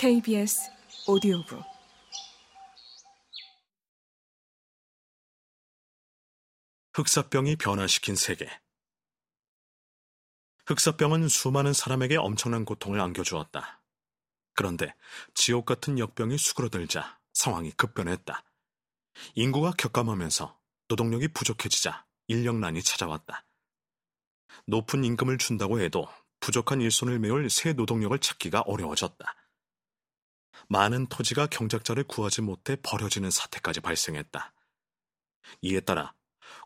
[0.00, 0.70] KBS
[1.08, 1.62] 오디오북
[6.94, 8.48] 흑사병이 변화시킨 세계.
[10.64, 13.82] 흑사병은 수많은 사람에게 엄청난 고통을 안겨주었다.
[14.54, 14.94] 그런데
[15.34, 18.42] 지옥 같은 역병이 수그러들자 상황이 급변했다.
[19.34, 20.58] 인구가 격감하면서
[20.88, 23.44] 노동력이 부족해지자 인력난이 찾아왔다.
[24.66, 26.08] 높은 임금을 준다고 해도
[26.40, 29.39] 부족한 일손을 메울 새 노동력을 찾기가 어려워졌다.
[30.70, 34.54] 많은 토지가 경작자를 구하지 못해 버려지는 사태까지 발생했다.
[35.62, 36.14] 이에 따라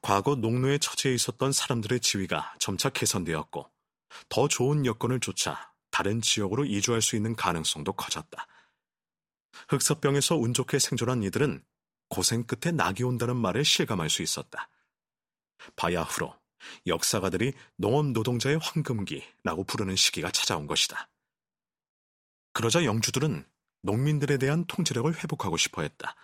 [0.00, 3.70] 과거 농노의 처지에 있었던 사람들의 지위가 점차 개선되었고
[4.30, 8.46] 더 좋은 여건을 쫓아 다른 지역으로 이주할 수 있는 가능성도 커졌다.
[9.68, 11.62] 흑사병에서 운 좋게 생존한 이들은
[12.08, 14.70] 고생 끝에 낙이 온다는 말을 실감할 수 있었다.
[15.76, 16.34] 바야흐로
[16.86, 21.10] 역사가들이 농업 노동자의 황금기라고 부르는 시기가 찾아온 것이다.
[22.54, 23.44] 그러자 영주들은
[23.82, 26.14] 농민들에 대한 통제력을 회복하고 싶어 했다.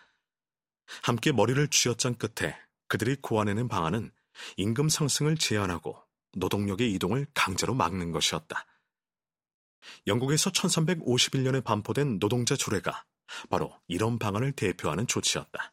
[1.03, 2.57] 함께 머리를 쥐어짠 끝에
[2.89, 4.11] 그들이 고안해낸 방안은
[4.57, 6.01] 임금 상승을 제한하고
[6.35, 8.67] 노동력의 이동을 강제로 막는 것이었다.
[10.07, 13.05] 영국에서 1351년에 반포된 노동자 조례가
[13.49, 15.73] 바로 이런 방안을 대표하는 조치였다.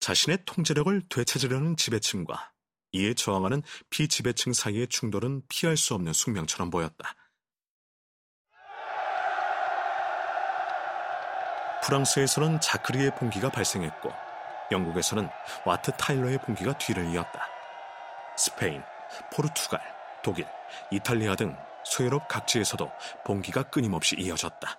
[0.00, 2.52] 자신의 통제력을 되찾으려는 지배층과
[2.92, 7.14] 이에 저항하는 비지배층 사이의 충돌은 피할 수 없는 숙명처럼 보였다.
[11.84, 14.10] 프랑스에서는 자크리의 봉기가 발생했고
[14.70, 15.28] 영국에서는
[15.66, 17.46] 와트 타일러의 봉기가 뒤를 이었다.
[18.36, 18.82] 스페인,
[19.34, 19.80] 포르투갈,
[20.22, 20.46] 독일,
[20.90, 22.90] 이탈리아 등 소유럽 각지에서도
[23.24, 24.78] 봉기가 끊임없이 이어졌다.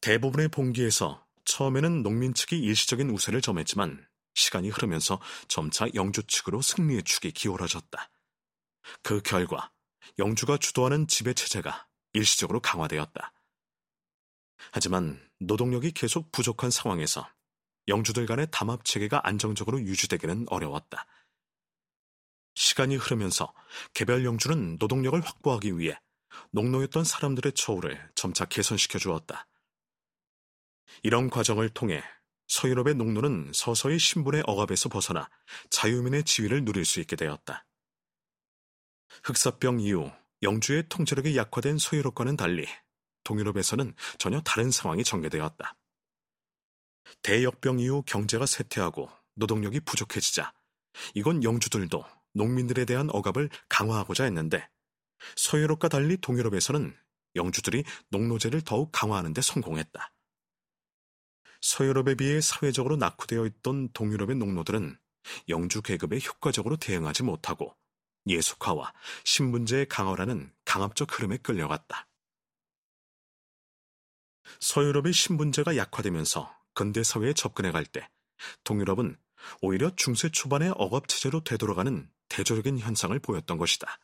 [0.00, 7.32] 대부분의 봉기에서 처음에는 농민 측이 일시적인 우세를 점했지만 시간이 흐르면서 점차 영주 측으로 승리의 축이
[7.32, 8.08] 기울어졌다.
[9.02, 9.70] 그 결과
[10.18, 13.32] 영주가 주도하는 지배 체제가 일시적으로 강화되었다.
[14.72, 17.28] 하지만 노동력이 계속 부족한 상황에서
[17.88, 21.06] 영주들 간의 담합 체계가 안정적으로 유지되기는 어려웠다.
[22.54, 23.52] 시간이 흐르면서
[23.94, 25.98] 개별 영주는 노동력을 확보하기 위해
[26.50, 29.46] 농노였던 사람들의 처우를 점차 개선시켜 주었다.
[31.02, 32.02] 이런 과정을 통해
[32.48, 35.28] 서유럽의 농노는 서서히 신분의 억압에서 벗어나
[35.70, 37.64] 자유민의 지위를 누릴 수 있게 되었다.
[39.24, 40.10] 흑사병 이후
[40.42, 42.66] 영주의 통제력이 약화된 서유럽과는 달리
[43.24, 45.76] 동유럽에서는 전혀 다른 상황이 전개되었다.
[47.22, 50.52] 대역병 이후 경제가 쇠퇴하고 노동력이 부족해지자
[51.14, 52.04] 이건 영주들도
[52.34, 54.68] 농민들에 대한 억압을 강화하고자 했는데
[55.36, 56.96] 서유럽과 달리 동유럽에서는
[57.36, 60.12] 영주들이 농노제를 더욱 강화하는 데 성공했다.
[61.60, 64.98] 서유럽에 비해 사회적으로 낙후되어 있던 동유럽의 농노들은
[65.48, 67.76] 영주 계급에 효과적으로 대응하지 못하고
[68.26, 68.92] 예속화와
[69.24, 72.09] 신분제의 강화라는 강압적 흐름에 끌려갔다.
[74.60, 78.08] 서유럽의 신분제가 약화되면서 근대 사회에 접근해 갈 때
[78.64, 79.18] 동유럽은
[79.62, 83.98] 오히려 중세 초반의 억압 체제로 되돌아가는 대조적인 현상을 보였던 것이다.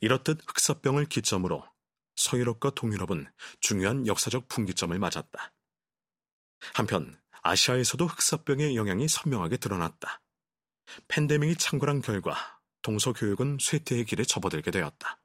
[0.00, 1.64] 이렇듯 흑사병을 기점으로
[2.16, 3.30] 서유럽과 동유럽은
[3.60, 5.52] 중요한 역사적 분기점을 맞았다.
[6.74, 10.22] 한편 아시아에서도 흑사병의 영향이 선명하게 드러났다.
[11.08, 15.17] 팬데믹이 창궐한 결과 동서교육은 쇠퇴의 길에 접어들게 되었다.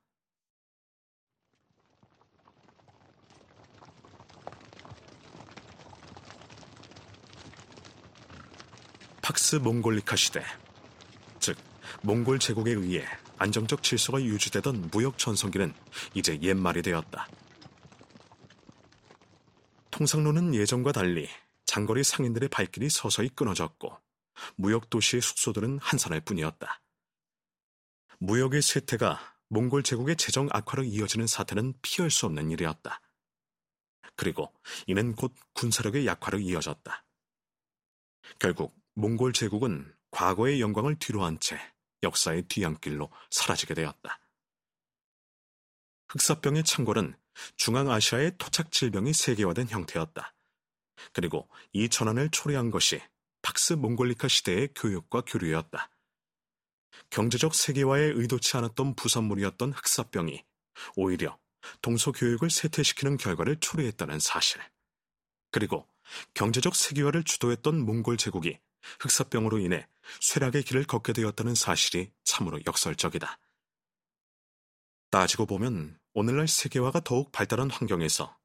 [9.23, 10.43] 팍스 몽골리카 시대,
[11.39, 11.57] 즉
[12.01, 13.07] 몽골 제국에 의해
[13.37, 15.73] 안정적 질서가 유지되던 무역 전성기는
[16.13, 17.29] 이제 옛말이 되었다.
[19.91, 21.29] 통상로는 예전과 달리
[21.65, 23.97] 장거리 상인들의 발길이 서서히 끊어졌고
[24.55, 26.81] 무역 도시의 숙소들은 한산할 뿐이었다.
[28.19, 32.99] 무역의 쇠퇴가 몽골 제국의 재정 악화로 이어지는 사태는 피할 수 없는 일이었다.
[34.17, 34.53] 그리고
[34.85, 37.05] 이는 곧 군사력의 약화로 이어졌다.
[38.37, 41.59] 결국 몽골 제국은 과거의 영광을 뒤로한 채
[42.03, 44.19] 역사의 뒤안길로 사라지게 되었다.
[46.09, 47.15] 흑사병의 창궐은
[47.57, 50.35] 중앙아시아의 토착 질병이 세계화된 형태였다.
[51.11, 53.01] 그리고 이 전환을 초래한 것이
[53.41, 55.89] 팍스 몽골리카 시대의 교육과 교류였다.
[57.09, 60.45] 경제적 세계화에 의도치 않았던 부산물이었던 흑사병이
[60.95, 61.39] 오히려
[61.81, 64.61] 동서 교육을 쇠퇴시키는 결과를 초래했다는 사실.
[65.49, 65.87] 그리고
[66.35, 68.59] 경제적 세계화를 주도했던 몽골 제국이
[68.99, 69.87] 흑사병으로 인해
[70.21, 73.39] 쇠락의 길을 걷게 되었다는 사실이 참으로 역설적이다.
[75.09, 78.37] 따지고 보면 오늘날 세계화가 더욱 발달한 환경에서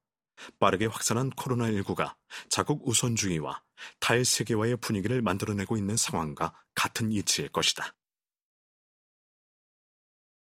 [0.58, 2.14] 빠르게 확산한 코로나19가
[2.48, 3.62] 자국 우선주의와
[4.00, 7.94] 탈세계화의 분위기를 만들어내고 있는 상황과 같은 이치일 것이다.